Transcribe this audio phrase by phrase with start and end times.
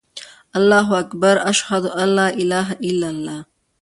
[0.57, 3.43] اللهاکبر، اشهدان الاله االاهلل